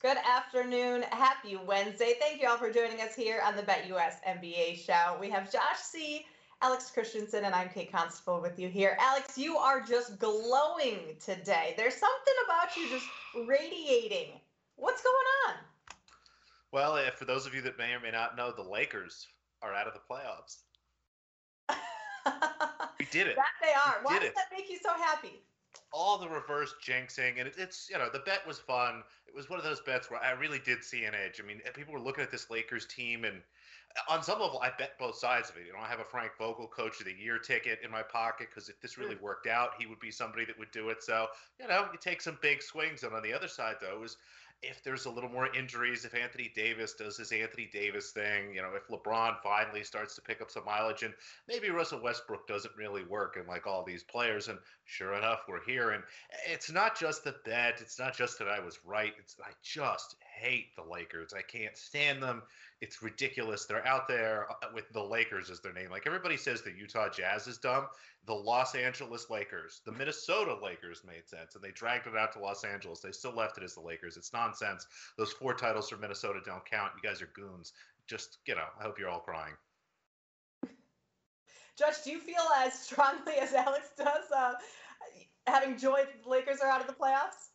[0.00, 1.02] Good afternoon.
[1.10, 2.14] Happy Wednesday.
[2.18, 5.18] Thank you all for joining us here on the BetUS NBA show.
[5.20, 6.24] We have Josh C.,
[6.62, 8.96] Alex Christensen, and I'm Kate Constable with you here.
[8.98, 11.74] Alex, you are just glowing today.
[11.76, 13.04] There's something about you just
[13.46, 14.40] radiating.
[14.76, 15.14] What's going
[15.48, 15.56] on?
[16.72, 19.28] Well, for those of you that may or may not know, the Lakers
[19.60, 20.60] are out of the playoffs.
[22.98, 23.36] we did it.
[23.36, 23.98] That they are.
[23.98, 24.34] We Why does it.
[24.34, 25.42] that make you so happy?
[25.92, 29.02] All the reverse jinxing, and it, it's you know the bet was fun.
[29.26, 31.40] It was one of those bets where I really did see an edge.
[31.42, 33.42] I mean, people were looking at this Lakers team, and
[34.08, 35.66] on some level, I bet both sides of it.
[35.66, 38.48] You know, I have a Frank Vogel Coach of the Year ticket in my pocket
[38.50, 39.24] because if this really hmm.
[39.24, 41.02] worked out, he would be somebody that would do it.
[41.02, 41.26] So
[41.58, 44.16] you know, you take some big swings, and on the other side, though, it was
[44.62, 48.60] if there's a little more injuries, if Anthony Davis does his Anthony Davis thing, you
[48.60, 51.14] know, if LeBron finally starts to pick up some mileage, and
[51.48, 55.64] maybe Russell Westbrook doesn't really work, and like all these players, and sure enough, we're
[55.64, 55.90] here.
[55.90, 56.02] And
[56.46, 59.14] it's not just the bet, it's not just that I was right.
[59.18, 61.32] It's I just hate the Lakers.
[61.32, 62.42] I can't stand them.
[62.80, 63.66] It's ridiculous.
[63.66, 65.90] They're out there uh, with the Lakers as their name.
[65.90, 67.86] Like everybody says, the Utah Jazz is dumb.
[68.26, 72.38] The Los Angeles Lakers, the Minnesota Lakers made sense, and they dragged it out to
[72.38, 73.00] Los Angeles.
[73.00, 74.16] They still left it as the Lakers.
[74.16, 74.86] It's nonsense.
[75.18, 76.92] Those four titles for Minnesota don't count.
[76.96, 77.72] You guys are goons.
[78.06, 79.54] Just you know, I hope you're all crying.
[81.78, 84.52] Josh, do you feel as strongly as Alex does, uh,
[85.46, 87.49] having joy that the Lakers are out of the playoffs?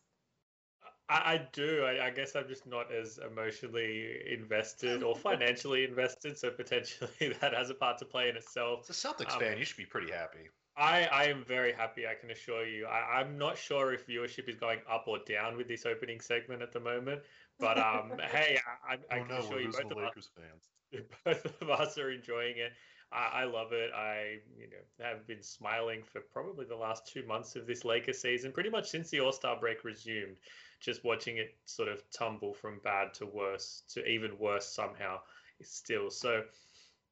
[1.08, 1.84] I, I do.
[1.84, 7.54] I, I, guess I'm just not as emotionally invested or financially invested, so potentially that
[7.54, 8.88] has a part to play in itself.
[8.88, 10.48] As a Celtics um, fan, you should be pretty happy.
[10.76, 12.86] I, I am very happy, I can assure you.
[12.86, 16.60] I, I'm not sure if viewership is going up or down with this opening segment
[16.60, 17.22] at the moment,
[17.58, 20.30] but um, hey, I, I, I oh, can no, assure you both of, Lakers us,
[20.36, 21.04] fans.
[21.24, 22.72] both of us are enjoying it.
[23.12, 23.90] I, I love it.
[23.94, 28.20] I you know have been smiling for probably the last two months of this Lakers
[28.20, 30.36] season, pretty much since the All Star break resumed.
[30.80, 35.20] Just watching it sort of tumble from bad to worse to even worse somehow
[35.62, 36.10] still.
[36.10, 36.42] So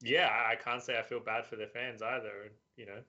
[0.01, 2.53] yeah, I can't say I feel bad for the fans either.
[2.77, 3.01] You know,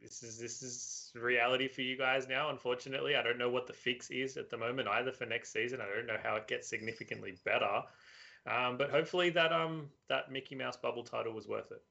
[0.00, 2.50] this is this is reality for you guys now.
[2.50, 5.80] Unfortunately, I don't know what the fix is at the moment either for next season.
[5.80, 7.82] I don't know how it gets significantly better.
[8.46, 11.82] Um, but hopefully that um that Mickey Mouse bubble title was worth it.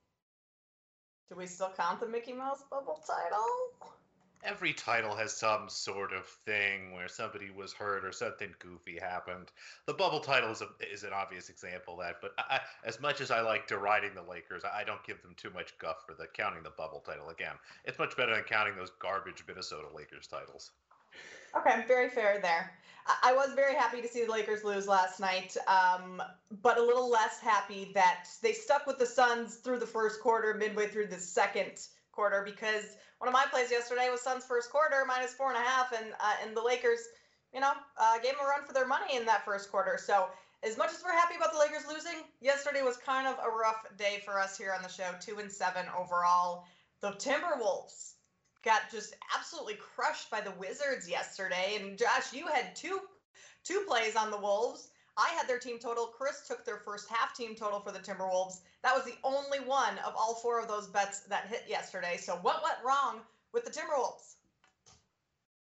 [1.29, 3.91] Do we still count the Mickey Mouse bubble title?
[4.43, 9.51] Every title has some sort of thing where somebody was hurt or something goofy happened.
[9.85, 12.15] The bubble title is, a, is an obvious example of that.
[12.21, 15.49] But I, as much as I like deriding the Lakers, I don't give them too
[15.51, 17.29] much guff for the counting the bubble title.
[17.29, 17.55] Again,
[17.85, 20.71] it's much better than counting those garbage Minnesota Lakers titles.
[21.55, 22.71] Okay, I'm very fair there.
[23.21, 26.21] I was very happy to see the Lakers lose last night, um,
[26.61, 30.53] but a little less happy that they stuck with the Suns through the first quarter,
[30.53, 32.85] midway through the second quarter, because
[33.17, 36.13] one of my plays yesterday was Suns first quarter minus four and a half, and
[36.19, 36.99] uh, and the Lakers,
[37.53, 39.97] you know, uh, gave them a run for their money in that first quarter.
[39.97, 40.27] So
[40.63, 43.85] as much as we're happy about the Lakers losing, yesterday was kind of a rough
[43.97, 45.11] day for us here on the show.
[45.19, 46.63] Two and seven overall.
[47.01, 48.13] The Timberwolves
[48.63, 51.77] got just absolutely crushed by the Wizards yesterday.
[51.81, 52.99] And Josh, you had two
[53.65, 54.89] two plays on the Wolves.
[55.17, 56.07] I had their team total.
[56.07, 58.61] Chris took their first half team total for the Timberwolves.
[58.83, 62.17] That was the only one of all four of those bets that hit yesterday.
[62.17, 63.21] So what went wrong
[63.53, 64.35] with the Timberwolves?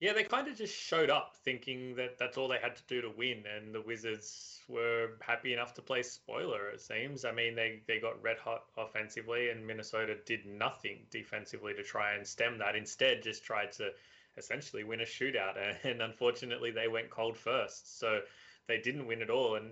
[0.01, 3.01] Yeah, they kind of just showed up thinking that that's all they had to do
[3.01, 6.67] to win, and the Wizards were happy enough to play spoiler.
[6.69, 7.23] It seems.
[7.23, 12.13] I mean, they they got red hot offensively, and Minnesota did nothing defensively to try
[12.13, 12.75] and stem that.
[12.75, 13.91] Instead, just tried to
[14.37, 17.97] essentially win a shootout, and unfortunately, they went cold first.
[17.97, 18.19] So
[18.67, 19.71] they didn't win at all, and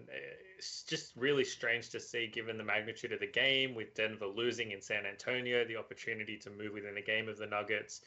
[0.58, 4.72] it's just really strange to see, given the magnitude of the game, with Denver losing
[4.72, 8.02] in San Antonio, the opportunity to move within a game of the Nuggets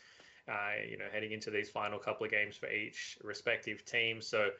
[0.48, 4.20] uh, you know, heading into these final couple of games for each respective team.
[4.20, 4.50] So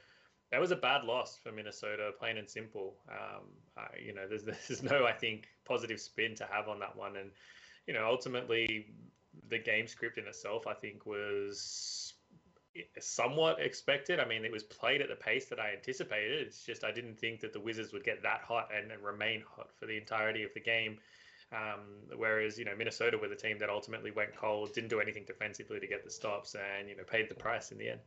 [0.51, 2.97] that was a bad loss for Minnesota, plain and simple.
[3.09, 3.45] Um,
[3.77, 7.17] uh, you know, there's there's no, I think, positive spin to have on that one,
[7.17, 7.31] and
[7.87, 8.87] you know, ultimately,
[9.49, 12.15] the game script in itself, I think, was
[13.01, 14.21] somewhat expected.
[14.21, 16.47] I mean, it was played at the pace that I anticipated.
[16.47, 19.43] It's just I didn't think that the Wizards would get that hot and, and remain
[19.49, 20.99] hot for the entirety of the game.
[21.53, 21.81] Um,
[22.17, 25.79] whereas you know Minnesota were the team that ultimately went cold, didn't do anything defensively
[25.79, 28.01] to get the stops, and you know paid the price in the end.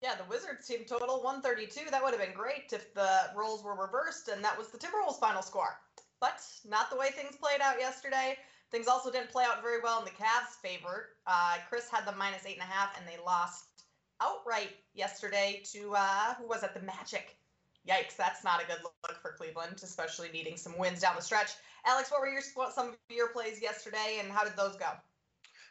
[0.00, 1.90] Yeah, the Wizards team total 132.
[1.90, 5.18] That would have been great if the roles were reversed, and that was the Timberwolves'
[5.18, 5.80] final score.
[6.20, 8.38] But not the way things played out yesterday.
[8.70, 11.10] Things also didn't play out very well in the Cavs' favor.
[11.26, 13.64] Uh, Chris had the minus eight and a half, and they lost
[14.20, 16.74] outright yesterday to uh, who was it?
[16.74, 17.36] The Magic
[17.88, 21.52] yikes, that's not a good look for Cleveland, especially needing some wins down the stretch.
[21.86, 24.86] Alex, what were your some of your plays yesterday, and how did those go?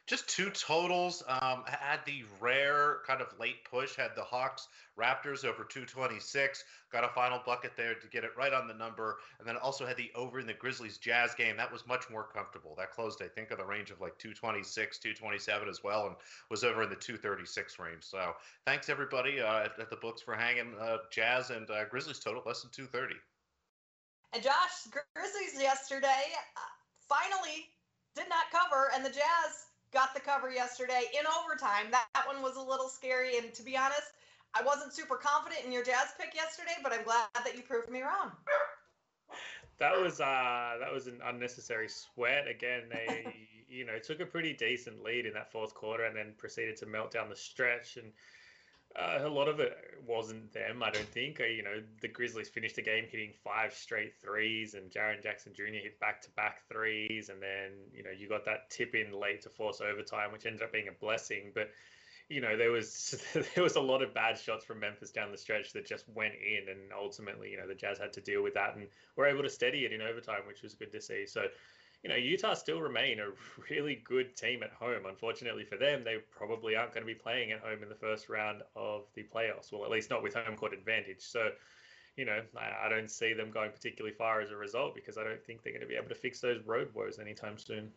[0.07, 1.21] Just two totals.
[1.27, 7.03] Um, had the rare kind of late push, had the Hawks Raptors over 226, got
[7.03, 9.97] a final bucket there to get it right on the number, and then also had
[9.97, 11.57] the over in the Grizzlies Jazz game.
[11.57, 12.73] That was much more comfortable.
[12.77, 16.15] That closed, I think, in the range of like 226, 227 as well, and
[16.49, 18.03] was over in the 236 range.
[18.03, 18.31] So
[18.65, 22.41] thanks everybody uh, at, at, the books for hanging uh, Jazz and uh, Grizzlies total
[22.45, 23.19] less than 230.
[24.33, 26.59] And Josh, Grizzlies yesterday uh,
[27.07, 27.69] finally
[28.15, 29.66] did not cover, and the Jazz
[29.97, 31.87] got the cover yesterday in overtime.
[31.89, 33.39] That, that one was a little scary.
[33.39, 34.13] And to be honest,
[34.53, 37.89] I wasn't super confident in your Jazz pick yesterday, but I'm glad that you proved
[37.89, 38.31] me wrong.
[39.79, 42.83] That was uh that was an unnecessary sweat again.
[42.91, 46.77] They you know took a pretty decent lead in that fourth quarter and then proceeded
[46.77, 48.11] to melt down the stretch and
[48.97, 51.39] uh, a lot of it wasn't them, I don't think.
[51.39, 55.53] Uh, you know, the Grizzlies finished the game hitting five straight threes, and Jaren Jackson
[55.53, 55.63] Jr.
[55.63, 57.29] hit back to back threes.
[57.29, 60.63] And then, you know, you got that tip in late to force overtime, which ended
[60.63, 61.51] up being a blessing.
[61.53, 61.69] But,
[62.29, 63.23] you know, there was
[63.55, 66.33] there was a lot of bad shots from Memphis down the stretch that just went
[66.33, 69.43] in, and ultimately, you know, the Jazz had to deal with that and were able
[69.43, 71.25] to steady it in overtime, which was good to see.
[71.27, 71.47] So,
[72.03, 73.29] you know, Utah still remain a
[73.69, 75.05] really good team at home.
[75.07, 78.29] Unfortunately for them, they probably aren't going to be playing at home in the first
[78.29, 79.71] round of the playoffs.
[79.71, 81.21] Well, at least not with home court advantage.
[81.21, 81.49] So,
[82.15, 85.23] you know, I, I don't see them going particularly far as a result because I
[85.23, 87.91] don't think they're going to be able to fix those road woes anytime soon.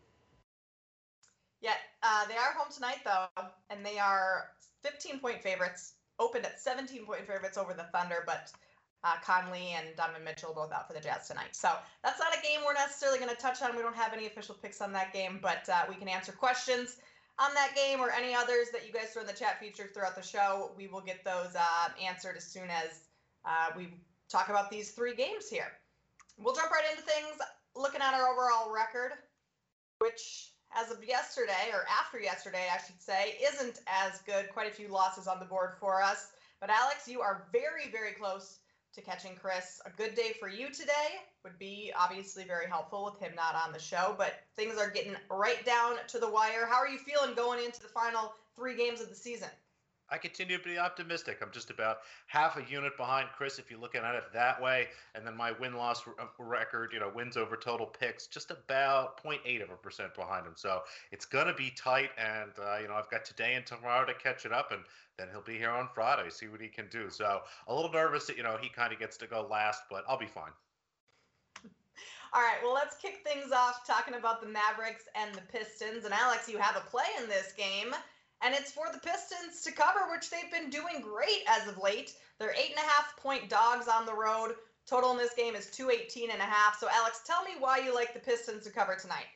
[1.61, 4.49] Yeah, uh, they are home tonight though, and they are
[4.83, 5.95] 15 point favorites.
[6.19, 8.51] Opened at 17 point favorites over the Thunder, but
[9.05, 11.57] uh, Conley and Donovan Mitchell both out for the Jazz tonight.
[11.57, 11.73] So
[12.05, 13.75] that's not a game we're necessarily going to touch on.
[13.77, 16.97] We don't have any official picks on that game, but uh, we can answer questions
[17.39, 20.15] on that game or any others that you guys throw in the chat feature throughout
[20.15, 20.73] the show.
[20.77, 23.09] We will get those uh, answered as soon as
[23.47, 23.89] uh, we
[24.29, 25.73] talk about these three games here.
[26.39, 27.37] We'll jump right into things.
[27.75, 29.13] Looking at our overall record,
[30.01, 34.51] which as of yesterday, or after yesterday, I should say, isn't as good.
[34.53, 36.33] Quite a few losses on the board for us.
[36.61, 38.59] But Alex, you are very, very close
[38.95, 39.81] to catching Chris.
[39.87, 43.73] A good day for you today would be obviously very helpful with him not on
[43.73, 46.67] the show, but things are getting right down to the wire.
[46.67, 49.49] How are you feeling going into the final three games of the season?
[50.13, 51.39] I continue to be optimistic.
[51.41, 54.89] I'm just about half a unit behind Chris if you're looking at it that way.
[55.15, 59.23] And then my win loss uh, record, you know, wins over total picks, just about
[59.23, 60.55] 0.8 of a percent behind him.
[60.57, 62.11] So it's going to be tight.
[62.19, 64.73] And, uh, you know, I've got today and tomorrow to catch it up.
[64.73, 64.83] And
[65.17, 67.09] then he'll be here on Friday, see what he can do.
[67.09, 70.05] So a little nervous that, you know, he kind of gets to go last, but
[70.09, 70.53] I'll be fine.
[72.33, 76.05] All right, well, let's kick things off talking about the Mavericks and the Pistons.
[76.05, 77.95] And Alex, you have a play in this game
[78.43, 82.15] and it's for the Pistons to cover, which they've been doing great as of late.
[82.39, 84.55] They're eight and a half point dogs on the road.
[84.87, 86.79] Total in this game is 218 and a half.
[86.79, 89.27] So, Alex, tell me why you like the Pistons to cover tonight.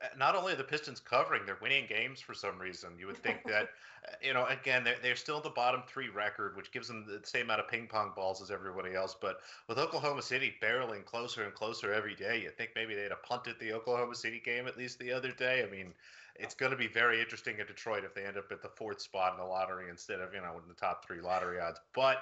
[0.00, 2.90] Uh, not only are the Pistons covering, they're winning games for some reason.
[2.98, 3.68] You would think that,
[4.08, 7.20] uh, you know, again, they're, they're still the bottom three record, which gives them the
[7.26, 9.14] same amount of ping pong balls as everybody else.
[9.20, 13.22] But with Oklahoma City barreling closer and closer every day, you think maybe they'd have
[13.22, 15.62] punted the Oklahoma City game at least the other day.
[15.62, 15.92] I mean,
[16.38, 19.00] it's going to be very interesting in Detroit if they end up at the fourth
[19.00, 21.80] spot in the lottery instead of you know in the top three lottery odds.
[21.94, 22.18] But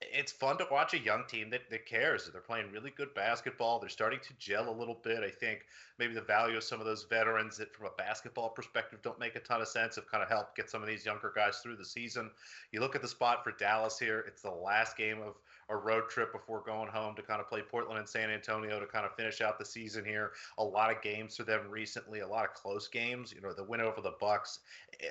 [0.00, 2.28] it's fun to watch a young team that, that cares.
[2.30, 3.78] They're playing really good basketball.
[3.78, 5.22] They're starting to gel a little bit.
[5.22, 5.66] I think
[5.98, 9.36] maybe the value of some of those veterans that, from a basketball perspective, don't make
[9.36, 11.76] a ton of sense have kind of helped get some of these younger guys through
[11.76, 12.30] the season.
[12.72, 15.36] You look at the spot for Dallas here, it's the last game of
[15.70, 18.86] a road trip before going home to kind of play Portland and San Antonio to
[18.86, 20.32] kind of finish out the season here.
[20.58, 23.32] A lot of games for them recently, a lot of close games.
[23.32, 24.60] You know, the win over the Bucks
[25.00, 25.06] eh,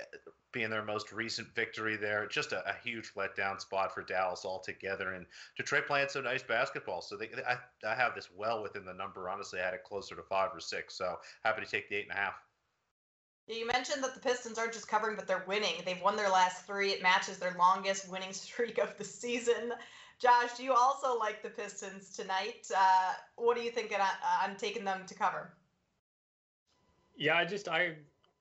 [0.52, 2.28] being their most recent victory there.
[2.28, 5.14] Just a, a huge letdown spot for Dallas altogether.
[5.14, 5.26] And
[5.56, 7.02] Detroit playing some nice basketball.
[7.02, 9.30] So they, I, I have this well within the number.
[9.30, 10.96] Honestly, I had it closer to five or six.
[10.96, 12.34] So happy to take the eight and a half.
[13.48, 15.82] You mentioned that the Pistons aren't just covering, but they're winning.
[15.84, 16.92] They've won their last three.
[16.92, 19.74] It matches their longest winning streak of the season.
[20.20, 22.70] Josh, do you also like the Pistons tonight?
[22.76, 25.54] Uh, what are you think on, taking them to cover?
[27.16, 27.96] Yeah, I just I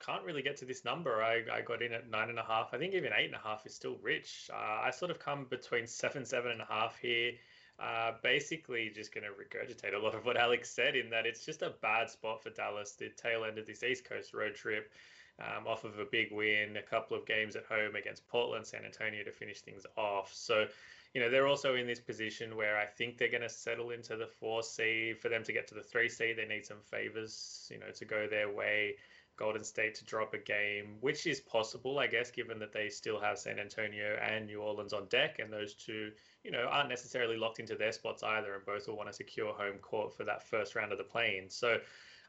[0.04, 1.22] can't really get to this number.
[1.22, 2.70] I, I got in at nine and a half.
[2.72, 4.50] I think even eight and a half is still rich.
[4.52, 7.32] Uh, I sort of come between seven, seven and a half here.
[7.78, 11.46] Uh, basically, just going to regurgitate a lot of what Alex said in that it's
[11.46, 12.92] just a bad spot for Dallas.
[12.92, 14.90] The tail end of this East Coast road trip,
[15.38, 18.84] um, off of a big win, a couple of games at home against Portland, San
[18.84, 20.32] Antonio to finish things off.
[20.34, 20.66] So
[21.14, 24.16] you know, they're also in this position where I think they're going to settle into
[24.16, 25.18] the four seed.
[25.18, 28.04] For them to get to the three seed, they need some favors, you know, to
[28.04, 28.96] go their way.
[29.38, 33.20] Golden State to drop a game, which is possible, I guess, given that they still
[33.20, 36.10] have San Antonio and New Orleans on deck, and those two,
[36.42, 39.52] you know, aren't necessarily locked into their spots either, and both will want to secure
[39.52, 41.48] home court for that first round of the play-in.
[41.48, 41.78] So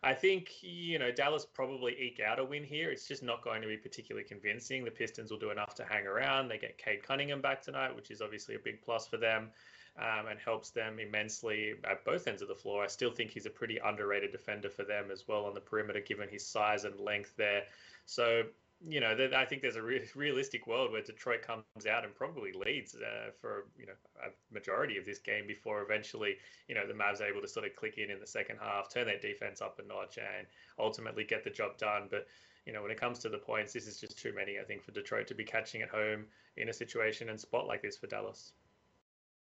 [0.02, 2.90] I think you know Dallas probably eke out a win here.
[2.90, 4.86] It's just not going to be particularly convincing.
[4.86, 6.48] The Pistons will do enough to hang around.
[6.48, 9.50] They get Cade Cunningham back tonight, which is obviously a big plus for them.
[9.98, 12.86] Um, and helps them immensely at both ends of the floor.
[12.86, 16.00] I still think he's a pretty underrated defender for them as well on the perimeter,
[16.00, 17.64] given his size and length there.
[18.06, 18.44] So
[18.88, 22.54] you know, I think there's a re- realistic world where Detroit comes out and probably
[22.54, 23.94] leads uh, for you know
[24.26, 26.36] a majority of this game before eventually
[26.68, 28.92] you know the Mavs are able to sort of click in in the second half,
[28.92, 32.04] turn their defense up a notch, and ultimately get the job done.
[32.10, 32.28] But
[32.66, 34.60] you know, when it comes to the points, this is just too many.
[34.60, 37.82] I think for Detroit to be catching at home in a situation and spot like
[37.82, 38.54] this for Dallas.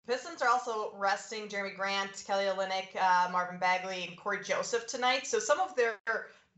[0.05, 5.25] Pistons are also resting Jerami Grant, Kelly Olynyk, uh, Marvin Bagley, and Cory Joseph tonight.
[5.25, 5.95] So some of their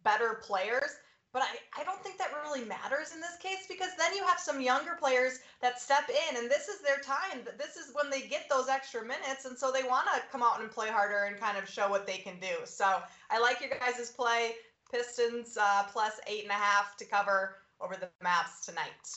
[0.03, 0.89] better players
[1.35, 4.39] but I, I don't think that really matters in this case because then you have
[4.39, 7.41] some younger players that step in and this is their time.
[7.57, 9.45] This is when they get those extra minutes.
[9.45, 12.07] And so they want to come out and play harder and kind of show what
[12.07, 12.65] they can do.
[12.65, 14.53] So I like your guys' play.
[14.91, 19.09] Pistons uh, plus eight and a half to cover over the Mavs tonight.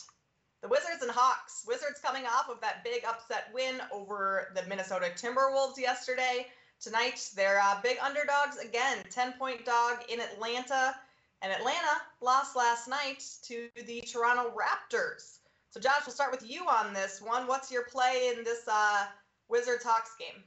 [0.62, 1.64] The Wizards and Hawks.
[1.68, 6.47] Wizards coming off of that big upset win over the Minnesota Timberwolves yesterday.
[6.80, 10.95] Tonight, they're uh, big underdogs again, 10 point dog in Atlanta.
[11.42, 15.38] And Atlanta lost last night to the Toronto Raptors.
[15.71, 17.47] So, Josh, we'll start with you on this one.
[17.47, 19.07] What's your play in this uh,
[19.49, 20.42] Wizards Hawks game?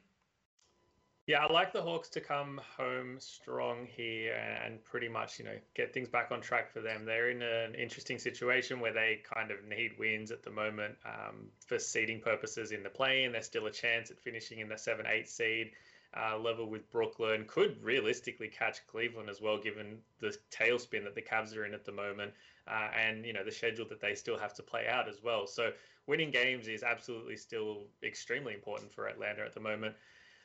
[1.28, 5.56] Yeah, I like the Hawks to come home strong here and pretty much, you know,
[5.76, 7.06] get things back on track for them.
[7.06, 11.48] They're in an interesting situation where they kind of need wins at the moment um,
[11.68, 14.78] for seeding purposes in the play, and there's still a chance at finishing in the
[14.78, 15.72] 7 8 seed
[16.16, 17.46] uh, level with Brooklyn.
[17.48, 21.86] Could realistically catch Cleveland as well, given the tailspin that the Cavs are in at
[21.86, 22.34] the moment,
[22.68, 25.48] uh, and you know the schedule that they still have to play out as well.
[25.48, 25.72] So
[26.08, 29.96] winning games is absolutely still extremely important for Atlanta at the moment.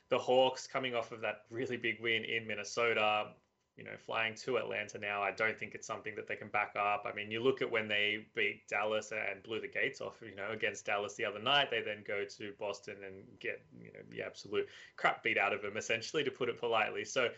[0.08, 3.32] The Hawks coming off of that really big win in Minnesota,
[3.76, 6.74] you know, flying to Atlanta now, I don't think it's something that they can back
[6.78, 7.04] up.
[7.06, 10.34] I mean, you look at when they beat Dallas and blew the gates off, you
[10.34, 14.00] know, against Dallas the other night, they then go to Boston and get, you know,
[14.10, 14.66] the absolute
[14.96, 17.04] crap beat out of them, essentially, to put it politely.
[17.04, 17.28] So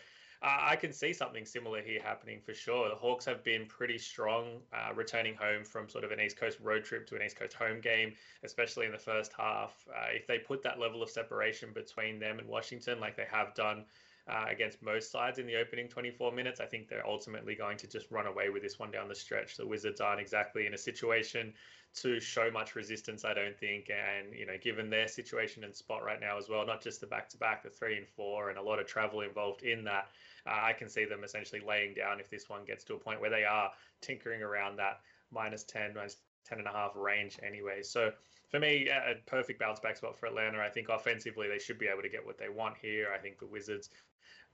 [0.41, 2.87] uh, I can see something similar here happening for sure.
[2.87, 6.57] The Hawks have been pretty strong uh, returning home from sort of an East Coast
[6.61, 8.13] road trip to an East Coast home game,
[8.45, 9.73] especially in the first half.
[9.89, 13.53] Uh, if they put that level of separation between them and Washington, like they have
[13.53, 13.83] done
[14.29, 16.59] uh, against most sides in the opening 24 minutes.
[16.59, 19.57] I think they're ultimately going to just run away with this one down the stretch.
[19.57, 21.53] The Wizards aren't exactly in a situation
[21.95, 23.89] to show much resistance, I don't think.
[23.89, 27.07] And, you know, given their situation and spot right now as well, not just the
[27.07, 30.09] back to back, the three and four, and a lot of travel involved in that,
[30.45, 33.21] uh, I can see them essentially laying down if this one gets to a point
[33.21, 33.71] where they are
[34.01, 34.99] tinkering around that
[35.31, 37.81] minus 10, minus 10 and a half range anyway.
[37.81, 38.11] So,
[38.49, 40.59] for me, a perfect bounce back spot for Atlanta.
[40.59, 43.09] I think offensively they should be able to get what they want here.
[43.13, 43.91] I think the Wizards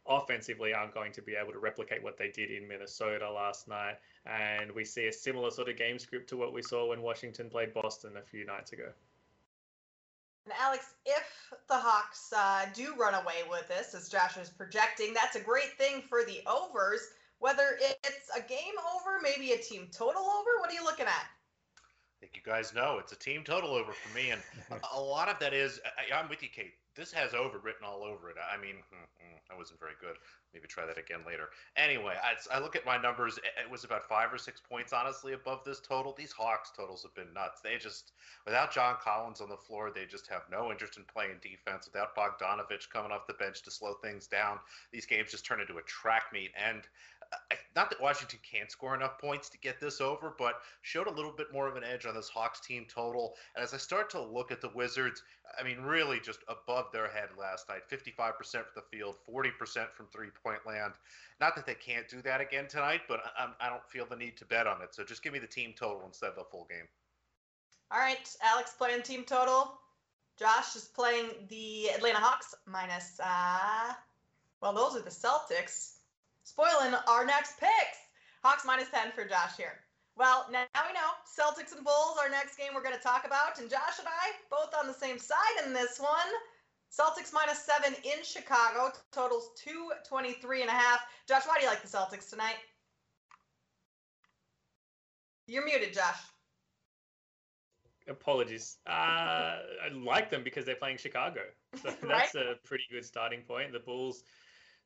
[0.08, 3.96] offensively aren't going to be able to replicate what they did in Minnesota last night.
[4.26, 7.50] And we see a similar sort of game script to what we saw when Washington
[7.50, 8.90] played Boston a few nights ago.
[10.46, 15.14] And Alex, if the Hawks uh, do run away with this, as Josh is projecting,
[15.14, 17.02] that's a great thing for the overs.
[17.40, 21.26] Whether it's a game over, maybe a team total over, what are you looking at?
[22.25, 24.41] I think you guys know it's a team total over for me, and
[24.96, 26.74] a lot of that is I, am with you, Kate.
[26.96, 28.38] This has over written all over it.
[28.41, 29.25] I mean, hmm, hmm,
[29.58, 30.17] wasn't very good.
[30.53, 31.50] Maybe try that again later.
[31.75, 33.38] Anyway, I, I look at my numbers.
[33.38, 36.13] It was about five or six points, honestly, above this total.
[36.17, 37.62] These Hawks totals have been nuts.
[37.62, 38.13] They just,
[38.46, 41.89] without John Collins on the floor, they just have no interest in playing defense.
[41.91, 44.60] Without Bogdanovich coming off the bench to slow things down,
[44.91, 46.51] these games just turn into a track meet.
[46.55, 46.84] And
[47.75, 51.32] not that Washington can't score enough points to get this over, but showed a little
[51.32, 53.36] bit more of an edge on this Hawks team total.
[53.53, 55.24] And as I start to look at the Wizards,
[55.60, 60.08] I mean, really just above their head last night 55% from the field, 40% from
[60.08, 60.94] three point land.
[61.41, 64.38] Not that they can't do that again tonight, but I, I don't feel the need
[64.38, 64.96] to bet on it.
[64.96, 66.88] So just give me the team total instead of the full game.
[67.91, 69.74] All right, Alex playing team total.
[70.39, 73.94] Josh is playing the Atlanta Hawks minus, uh,
[74.62, 75.95] well, those are the Celtics
[76.46, 78.00] spoiling our next picks.
[78.44, 79.82] Hawks minus 10 for Josh here.
[80.16, 83.60] Well, now we know Celtics and Bulls, our next game we're going to talk about.
[83.60, 86.32] And Josh and I both on the same side in this one.
[86.90, 91.02] Celtics minus seven in Chicago, totals 223 and a half.
[91.28, 92.56] Josh, why do you like the Celtics tonight?
[95.48, 96.22] You're muted, Josh.
[98.08, 98.78] Apologies.
[98.88, 101.42] Uh, I like them because they're playing Chicago.
[101.84, 103.74] So that's a pretty good starting point.
[103.74, 104.24] The Bulls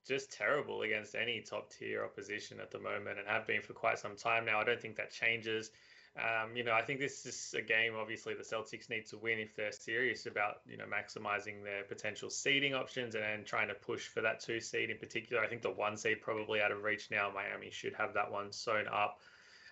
[0.08, 4.00] just terrible against any top tier opposition at the moment and have been for quite
[4.00, 4.60] some time now.
[4.60, 5.72] I don't think that changes.
[6.18, 7.94] Um, you know, I think this is a game.
[7.98, 12.30] Obviously, the Celtics need to win if they're serious about you know maximizing their potential
[12.30, 15.44] seeding options and, and trying to push for that two seed in particular.
[15.44, 17.32] I think the one seed probably out of reach now.
[17.34, 19.20] Miami should have that one sewn up.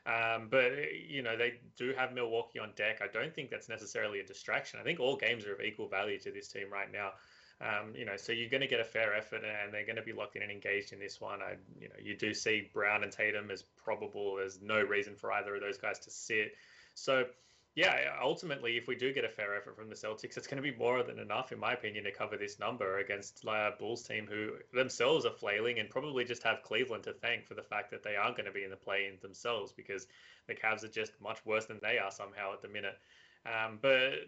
[0.05, 0.71] Um, but
[1.09, 3.01] you know they do have Milwaukee on deck.
[3.01, 4.79] I don't think that's necessarily a distraction.
[4.79, 7.11] I think all games are of equal value to this team right now.
[7.59, 10.03] Um, you know, so you're going to get a fair effort, and they're going to
[10.03, 11.41] be locked in and engaged in this one.
[11.41, 14.35] I, you know, you do see Brown and Tatum as probable.
[14.35, 16.51] There's no reason for either of those guys to sit.
[16.93, 17.25] So,
[17.73, 20.71] yeah, ultimately, if we do get a fair effort from the Celtics, it's going to
[20.71, 24.03] be more than enough, in my opinion, to cover this number against like a Bulls
[24.03, 27.89] team who themselves are flailing and probably just have Cleveland to thank for the fact
[27.91, 30.07] that they aren't going to be in the play-in themselves because
[30.47, 32.97] the Cavs are just much worse than they are somehow at the minute.
[33.47, 34.27] Um, but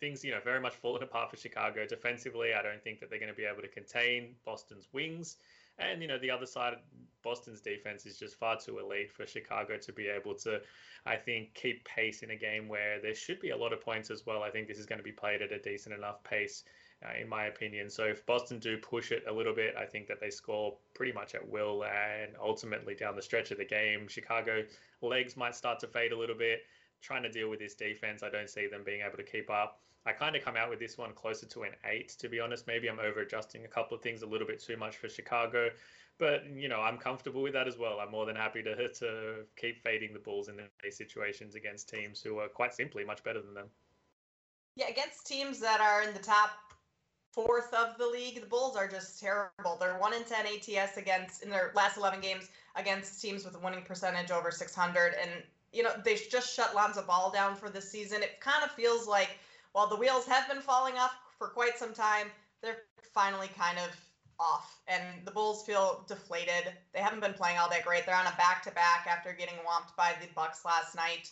[0.00, 2.54] things, you know, very much falling apart for Chicago defensively.
[2.54, 5.36] I don't think that they're going to be able to contain Boston's wings.
[5.78, 6.78] And, you know, the other side, of
[7.22, 10.60] Boston's defense is just far too elite for Chicago to be able to,
[11.04, 14.10] I think, keep pace in a game where there should be a lot of points
[14.10, 14.42] as well.
[14.42, 16.64] I think this is going to be played at a decent enough pace,
[17.04, 17.90] uh, in my opinion.
[17.90, 21.12] So if Boston do push it a little bit, I think that they score pretty
[21.12, 21.84] much at will.
[21.84, 24.64] And ultimately, down the stretch of the game, Chicago
[25.02, 26.60] legs might start to fade a little bit
[27.02, 28.22] trying to deal with this defense.
[28.22, 29.80] I don't see them being able to keep up.
[30.06, 32.66] I kind of come out with this one closer to an eight, to be honest.
[32.66, 35.68] Maybe I'm over adjusting a couple of things a little bit too much for Chicago,
[36.18, 37.98] but you know I'm comfortable with that as well.
[38.00, 42.20] I'm more than happy to to keep fading the Bulls in these situations against teams
[42.20, 43.66] who are quite simply much better than them.
[44.76, 46.50] Yeah, against teams that are in the top
[47.32, 49.76] fourth of the league, the Bulls are just terrible.
[49.80, 53.58] They're one in ten ATS against in their last 11 games against teams with a
[53.58, 55.30] winning percentage over 600, and
[55.72, 58.22] you know, they just shut Lonzo Ball down for this season.
[58.22, 59.38] It kind of feels like
[59.72, 62.28] while the wheels have been falling off for quite some time,
[62.62, 62.78] they're
[63.12, 63.94] finally kind of
[64.38, 64.80] off.
[64.88, 66.72] And the Bulls feel deflated.
[66.92, 68.06] They haven't been playing all that great.
[68.06, 71.30] They're on a back to back after getting whomped by the Bucks last night.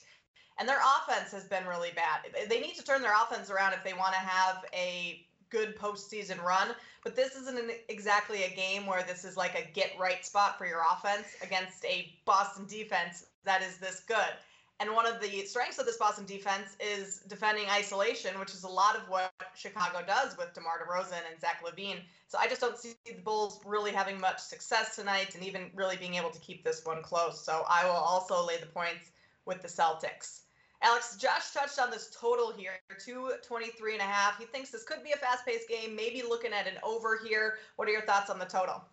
[0.58, 2.20] And their offense has been really bad.
[2.48, 6.42] They need to turn their offense around if they want to have a good postseason
[6.42, 6.68] run.
[7.02, 10.66] But this isn't exactly a game where this is like a get right spot for
[10.66, 14.34] your offense against a Boston defense that is this good.
[14.80, 18.68] And one of the strengths of this Boston defense is defending isolation, which is a
[18.68, 22.00] lot of what Chicago does with DeMar DeRozan and Zach LaVine.
[22.26, 25.96] So I just don't see the Bulls really having much success tonight and even really
[25.96, 27.40] being able to keep this one close.
[27.44, 29.12] So I will also lay the points
[29.46, 30.40] with the Celtics.
[30.82, 34.38] Alex, Josh touched on this total here, 223 and a half.
[34.38, 37.58] He thinks this could be a fast-paced game, maybe looking at an over here.
[37.76, 38.84] What are your thoughts on the total?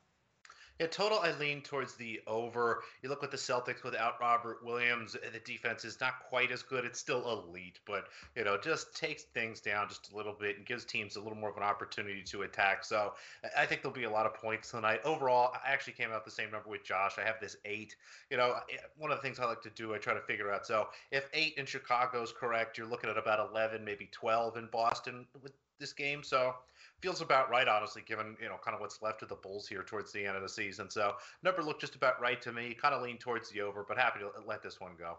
[0.81, 2.81] Yeah, total, I lean towards the over.
[3.03, 6.85] You look at the Celtics without Robert Williams, the defense is not quite as good.
[6.85, 10.65] It's still elite, but you know, just takes things down just a little bit and
[10.65, 12.83] gives teams a little more of an opportunity to attack.
[12.83, 13.13] So
[13.55, 15.01] I think there'll be a lot of points tonight.
[15.05, 17.19] Overall, I actually came out the same number with Josh.
[17.19, 17.95] I have this eight.
[18.31, 18.55] You know,
[18.97, 20.65] one of the things I like to do, I try to figure out.
[20.65, 24.67] So if eight in Chicago is correct, you're looking at about 11, maybe 12 in
[24.71, 26.23] Boston with this game.
[26.23, 26.55] So
[27.01, 29.83] feels about right, honestly, given you know kind of what's left of the Bulls here
[29.83, 30.89] towards the end of the season.
[30.89, 32.75] So number looked just about right to me.
[32.79, 35.17] Kind of lean towards the over, but happy to let this one go.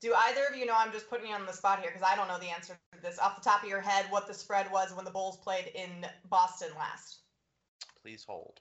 [0.00, 0.74] Do either of you know?
[0.76, 3.02] I'm just putting you on the spot here because I don't know the answer to
[3.02, 4.06] this off the top of your head.
[4.10, 7.20] What the spread was when the Bulls played in Boston last?
[8.02, 8.60] Please hold.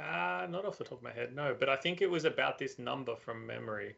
[0.00, 1.54] Uh, not off the top of my head, no.
[1.58, 3.94] But I think it was about this number from memory.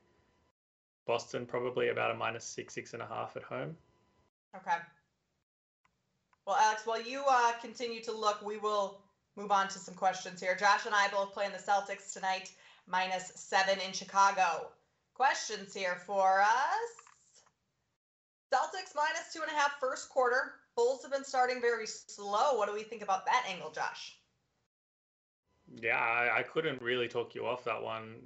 [1.07, 3.77] Boston probably about a minus six, six and a half at home.
[4.57, 4.77] Okay.
[6.47, 9.01] Well, Alex, while you uh, continue to look, we will
[9.37, 10.55] move on to some questions here.
[10.55, 12.51] Josh and I both play in the Celtics tonight,
[12.87, 14.69] minus seven in Chicago.
[15.15, 16.91] Questions here for us.
[18.53, 20.55] Celtics minus two and a half first quarter.
[20.77, 22.59] Bulls have been starting very slow.
[22.59, 24.19] What do we think about that angle, Josh?
[25.81, 28.17] Yeah, I, I couldn't really talk you off that one,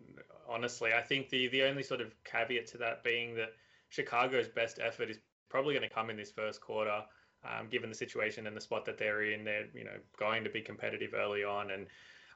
[0.48, 0.92] honestly.
[0.92, 3.52] I think the, the only sort of caveat to that being that
[3.90, 7.02] Chicago's best effort is probably going to come in this first quarter
[7.44, 9.44] um, given the situation and the spot that they're in.
[9.44, 11.87] They're you know going to be competitive early on, and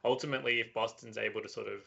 [0.05, 1.81] ultimately, if Boston's able to sort of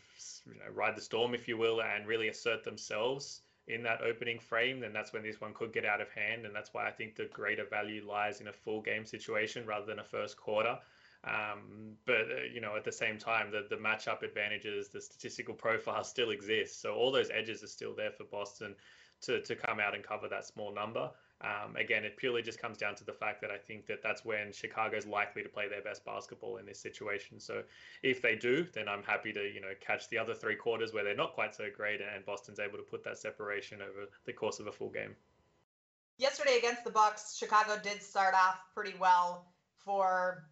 [0.45, 4.39] you know ride the storm, if you will, and really assert themselves in that opening
[4.39, 6.91] frame, then that's when this one could get out of hand, and that's why I
[6.91, 10.77] think the greater value lies in a full game situation rather than a first quarter.
[11.23, 15.55] Um, but uh, you know, at the same time, the the matchup advantages, the statistical
[15.55, 16.79] profile still exists.
[16.79, 18.75] So all those edges are still there for Boston
[19.21, 21.09] to to come out and cover that small number.
[21.41, 24.23] Um, again, it purely just comes down to the fact that I think that that's
[24.23, 27.39] when Chicago's likely to play their best basketball in this situation.
[27.39, 27.63] So
[28.03, 31.03] if they do, then I'm happy to you know catch the other three quarters where
[31.03, 34.59] they're not quite so great, and Boston's able to put that separation over the course
[34.59, 35.15] of a full game.
[36.17, 40.45] Yesterday against the Bucks, Chicago did start off pretty well for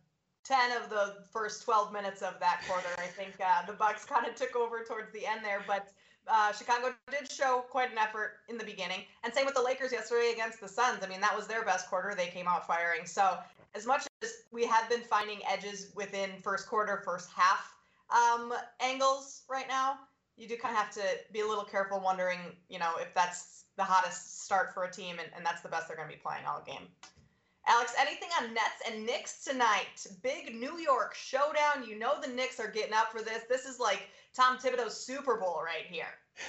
[0.44, 2.90] 10 of the first 12 minutes of that quarter.
[2.98, 5.88] I think uh, the Bucks kind of took over towards the end there, but
[6.28, 9.92] Uh, Chicago did show quite an effort in the beginning, and same with the Lakers
[9.92, 11.00] yesterday against the Suns.
[11.04, 12.14] I mean, that was their best quarter.
[12.16, 13.06] They came out firing.
[13.06, 13.38] So,
[13.76, 17.74] as much as we have been finding edges within first quarter, first half
[18.10, 20.00] um, angles right now,
[20.38, 23.66] you do kind of have to be a little careful, wondering, you know, if that's
[23.78, 26.22] the hottest start for a team, and, and that's the best they're going to be
[26.22, 26.88] playing all game.
[27.66, 30.06] Alex, anything on Nets and Knicks tonight?
[30.22, 31.88] Big New York showdown.
[31.88, 33.44] You know the Knicks are getting up for this.
[33.48, 36.06] This is like Tom Thibodeau's Super Bowl right here.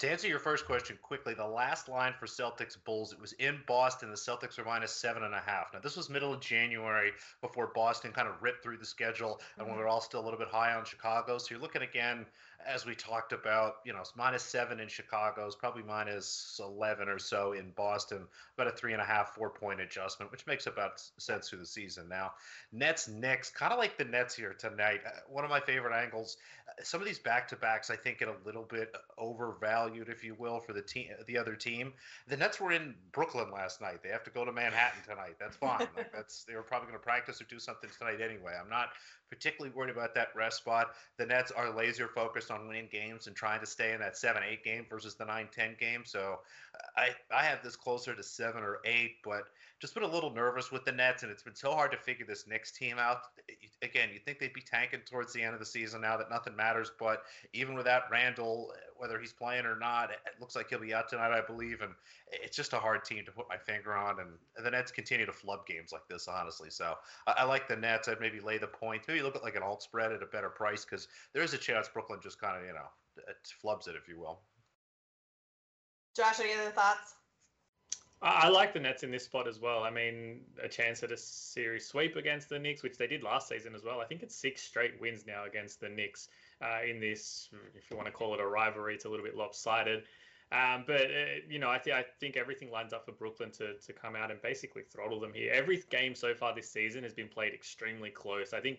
[0.00, 3.60] To answer your first question quickly, the last line for Celtics Bulls, it was in
[3.66, 4.10] Boston.
[4.10, 5.68] The Celtics were minus seven and a half.
[5.72, 9.66] Now, this was middle of January before Boston kind of ripped through the schedule, and
[9.66, 9.76] mm-hmm.
[9.76, 11.38] we were all still a little bit high on Chicago.
[11.38, 12.26] So you're looking again
[12.66, 17.08] as we talked about, you know, it's minus seven in Chicago, it's probably minus 11
[17.08, 20.66] or so in Boston, about a three and a half, four point adjustment, which makes
[20.66, 22.08] about sense through the season.
[22.08, 22.32] Now,
[22.72, 25.00] Nets next, kind of like the Nets here tonight.
[25.06, 26.36] Uh, one of my favorite angles.
[26.68, 30.24] Uh, some of these back to backs, I think, get a little bit overvalued, if
[30.24, 31.92] you will, for the team, the other team.
[32.28, 34.02] The Nets were in Brooklyn last night.
[34.02, 35.36] They have to go to Manhattan tonight.
[35.38, 35.86] That's fine.
[35.96, 38.52] like that's they were probably going to practice or do something tonight anyway.
[38.60, 38.90] I'm not
[39.30, 40.94] particularly worried about that rest spot.
[41.18, 44.42] The Nets are laser focused on winning games and trying to stay in that 7
[44.42, 46.02] 8 game versus the 9 10 game.
[46.04, 46.40] So
[46.96, 49.44] I, I have this closer to 7 or 8, but
[49.84, 52.24] just been a little nervous with the Nets, and it's been so hard to figure
[52.24, 53.18] this Knicks team out.
[53.82, 56.56] Again, you think they'd be tanking towards the end of the season now that nothing
[56.56, 60.94] matters, but even without Randle, whether he's playing or not, it looks like he'll be
[60.94, 61.92] out tonight, I believe, and
[62.32, 64.20] it's just a hard team to put my finger on.
[64.20, 64.30] And
[64.64, 66.70] the Nets continue to flub games like this, honestly.
[66.70, 66.94] So
[67.26, 68.08] I, I like the Nets.
[68.08, 70.48] I'd maybe lay the point, maybe look at like an alt spread at a better
[70.48, 72.88] price because there is a chance Brooklyn just kind of you know
[73.62, 74.40] flubs it, if you will.
[76.16, 77.16] Josh, any other thoughts?
[78.22, 79.82] I like the Nets in this spot as well.
[79.82, 83.48] I mean, a chance at a series sweep against the Knicks, which they did last
[83.48, 84.00] season as well.
[84.00, 86.28] I think it's six straight wins now against the Knicks
[86.62, 88.94] uh, in this, if you want to call it a rivalry.
[88.94, 90.04] It's a little bit lopsided.
[90.52, 93.74] Um, but uh, you know, I, th- I think everything lines up for Brooklyn to
[93.78, 95.52] to come out and basically throttle them here.
[95.52, 98.52] Every game so far this season has been played extremely close.
[98.52, 98.78] I think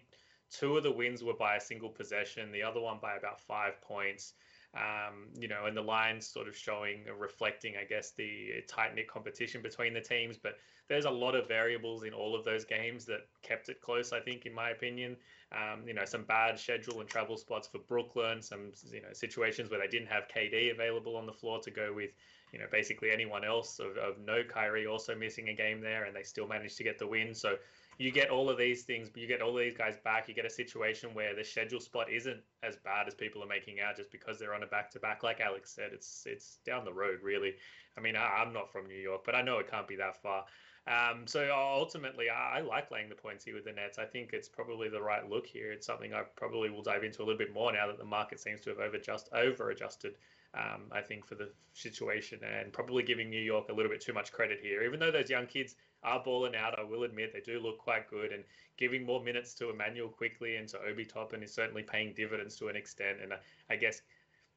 [0.50, 3.82] two of the wins were by a single possession, the other one by about five
[3.82, 4.34] points.
[4.76, 9.08] Um, you know, and the lines sort of showing, reflecting, I guess, the tight knit
[9.08, 10.38] competition between the teams.
[10.38, 10.58] But
[10.90, 14.20] there's a lot of variables in all of those games that kept it close, I
[14.20, 15.16] think, in my opinion.
[15.54, 19.72] Um, you know, some bad schedule and travel spots for Brooklyn, some, you know, situations
[19.72, 22.12] where they didn't have KD available on the floor to go with,
[22.52, 26.16] you know, basically anyone else of, of no Kyrie also missing a game there, and
[26.16, 27.34] they still managed to get the win.
[27.34, 27.56] So,
[27.98, 30.28] you get all of these things, but you get all these guys back.
[30.28, 33.80] You get a situation where the schedule spot isn't as bad as people are making
[33.80, 35.24] out just because they're on a back to back.
[35.24, 37.54] Like Alex said, it's it's down the road, really.
[37.98, 40.22] I mean, I, am not from New York, but I know it can't be that
[40.22, 40.46] far.
[40.88, 43.98] Um, so ultimately, I, I, like laying the points here with the Nets.
[43.98, 45.72] I think it's probably the right look here.
[45.72, 48.40] It's something I probably will dive into a little bit more now that the market
[48.40, 50.16] seems to have over adjust over adjusted.
[50.54, 54.14] Um, I think for the situation and probably giving New York a little bit too
[54.14, 56.80] much credit here, even though those young kids are balling out.
[56.80, 58.44] I will admit they do look quite good, and
[58.78, 62.68] giving more minutes to Immanuel Quickley and to Obi Toppin is certainly paying dividends to
[62.68, 63.18] an extent.
[63.22, 63.38] And uh,
[63.70, 64.02] I guess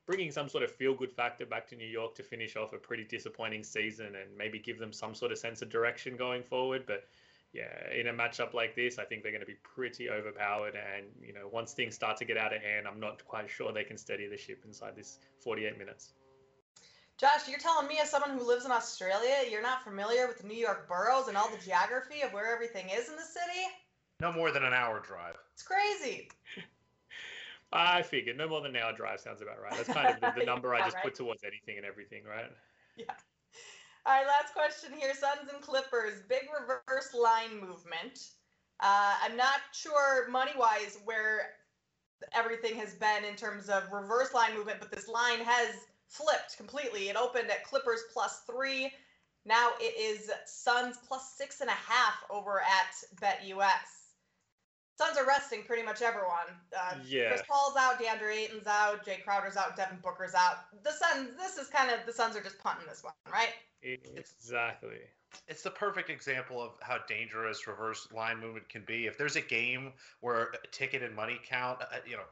[0.06, 2.78] bringing some sort of feel good factor back to New York to finish off a
[2.78, 6.84] pretty disappointing season and maybe give them some sort of sense of direction going forward.
[6.87, 7.04] But
[7.52, 10.74] yeah, in a matchup like this, I think they're going to be pretty overpowered.
[10.76, 13.72] And, you know, once things start to get out of hand, I'm not quite sure
[13.72, 16.14] they can steady the ship inside this 48 minutes.
[17.18, 20.46] Josh, you're telling me as someone who lives in Australia, you're not familiar with the
[20.46, 23.66] New York boroughs and all the geography of where everything is in the city?
[24.20, 25.35] No more than an hour drive.
[25.54, 26.31] It's crazy.
[27.72, 29.72] I figured no more than an hour drive sounds about right.
[29.76, 31.04] That's kind of the, the number I just right?
[31.04, 32.50] put towards anything and everything, right?
[32.96, 33.12] Yeah.
[34.07, 35.12] All right, last question here.
[35.12, 38.28] Suns and Clippers, big reverse line movement.
[38.81, 41.40] Uh, I'm not sure money wise where
[42.33, 45.74] everything has been in terms of reverse line movement, but this line has
[46.08, 47.08] flipped completely.
[47.08, 48.90] It opened at Clippers plus three.
[49.44, 53.98] Now it is Suns plus six and a half over at BetUS.
[54.98, 56.50] Suns are resting pretty much everyone.
[56.76, 57.28] Uh, yeah.
[57.28, 60.56] Chris Paul's out, DeAndre Ayton's out, Jae Crowder's out, Devin Booker's out.
[60.82, 63.50] The Suns, this is kind of the Suns are just punting this one, right?
[63.82, 64.98] Exactly.
[65.46, 69.06] It's the perfect example of how dangerous reverse line movement can be.
[69.06, 72.24] If there's a game where ticket and money count, uh, you know,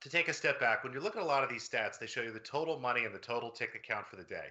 [0.00, 2.06] to take a step back, when you look at a lot of these stats, they
[2.06, 4.46] show you the total money and the total ticket count for the day.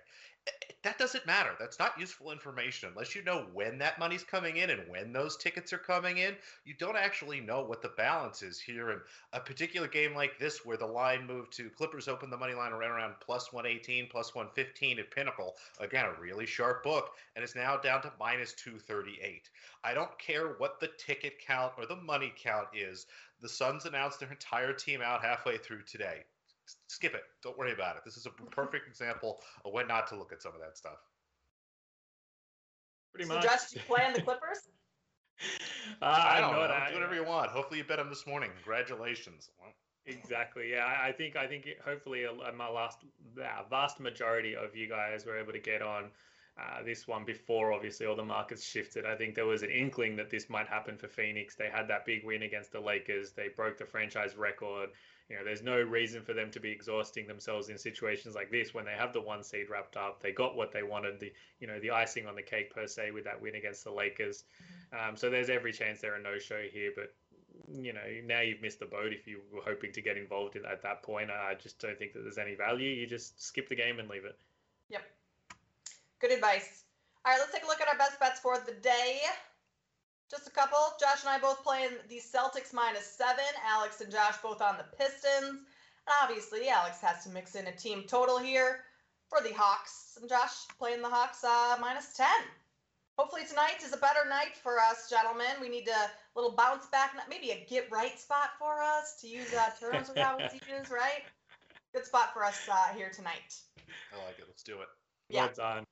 [0.82, 1.52] That doesn't matter.
[1.60, 5.36] That's not useful information unless you know when that money's coming in and when those
[5.36, 6.38] tickets are coming in.
[6.64, 8.92] You don't actually know what the balance is here.
[8.92, 9.02] In
[9.34, 12.72] a particular game like this, where the line moved to Clippers open the money line
[12.72, 15.58] around around plus 118, plus 115 at Pinnacle.
[15.82, 19.50] Again, a really sharp book, and it's now down to minus 238.
[19.84, 23.06] I don't care what the ticket count or the money count is.
[23.42, 26.24] The Suns announced their entire team out halfway through today.
[26.88, 27.24] Skip it.
[27.44, 28.04] Don't worry about it.
[28.06, 30.98] This is a perfect example of when not to look at some of that stuff.
[33.14, 33.44] Pretty so much.
[33.44, 34.70] Josh, you play on the Clippers?
[36.02, 36.68] Uh, I don't I'm know.
[36.68, 37.50] not, Do whatever you want.
[37.52, 38.52] Hopefully, you bet them this morning.
[38.56, 39.50] Congratulations.
[40.06, 40.72] Exactly.
[40.72, 43.00] Yeah, I I think I think hopefully a, a- my last
[43.38, 46.06] yeah, vast majority of you guys were able to get on
[46.60, 49.06] uh, this one before obviously all the markets shifted.
[49.06, 51.56] I think there was an inkling that this might happen for Phoenix.
[51.56, 53.32] They had that big win against the Lakers.
[53.32, 54.90] They broke the franchise record.
[55.30, 58.74] You know, there's no reason for them to be exhausting themselves in situations like this
[58.74, 60.22] when they have the one seed wrapped up.
[60.22, 61.20] They got what they wanted.
[61.20, 63.92] The you know the icing on the cake per se with that win against the
[63.92, 64.44] Lakers.
[64.92, 67.14] Um, so there's every chance they're a no show here, but
[67.72, 70.66] you know, now you've missed the boat if you were hoping to get involved in
[70.66, 71.30] at that point.
[71.30, 72.90] I just don't think that there's any value.
[72.90, 74.38] You just skip the game and leave it.
[74.90, 75.04] Yep.
[76.20, 76.84] Good advice.
[77.26, 79.20] All right, let's take a look at our best bets for the day.
[80.30, 80.78] Just a couple.
[81.00, 83.46] Josh and I both playing the Celtics minus seven.
[83.66, 85.50] Alex and Josh both on the Pistons.
[85.50, 88.82] And obviously, Alex has to mix in a team total here
[89.28, 90.18] for the Hawks.
[90.20, 92.28] And Josh playing the Hawks uh, minus 10.
[93.18, 95.60] Hopefully tonight is a better night for us, gentlemen.
[95.60, 99.54] We need a little bounce back, maybe a get right spot for us to use
[99.54, 101.24] uh, terms we always use, right?
[101.94, 103.60] Good spot for us uh, here tonight.
[104.14, 104.46] I like it.
[104.48, 104.88] Let's do it.
[105.28, 105.48] Yeah.
[105.48, 105.86] Well done.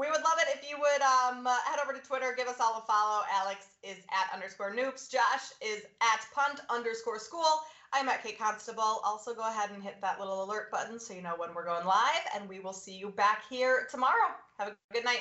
[0.00, 2.78] We would love it if you would um, head over to Twitter, give us all
[2.78, 3.20] a follow.
[3.30, 5.10] Alex is at underscore noops.
[5.10, 7.44] Josh is at punt underscore school.
[7.92, 9.02] I'm at Kate Constable.
[9.04, 11.84] Also, go ahead and hit that little alert button so you know when we're going
[11.84, 12.22] live.
[12.34, 14.32] And we will see you back here tomorrow.
[14.58, 15.20] Have a good night.